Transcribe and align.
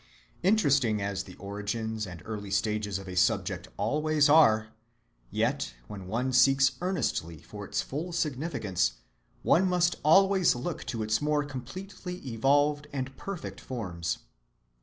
Interesting 0.41 0.99
as 0.99 1.25
the 1.25 1.35
origins 1.35 2.07
and 2.07 2.23
early 2.25 2.49
stages 2.49 2.97
of 2.97 3.07
a 3.07 3.15
subject 3.15 3.67
always 3.77 4.29
are, 4.29 4.69
yet 5.29 5.75
when 5.87 6.07
one 6.07 6.33
seeks 6.33 6.71
earnestly 6.81 7.37
for 7.37 7.65
its 7.65 7.83
full 7.83 8.11
significance, 8.11 8.93
one 9.43 9.67
must 9.67 9.97
always 10.03 10.55
look 10.55 10.85
to 10.85 11.03
its 11.03 11.21
more 11.21 11.43
completely 11.43 12.15
evolved 12.27 12.87
and 12.91 13.15
perfect 13.15 13.59
forms. 13.61 14.17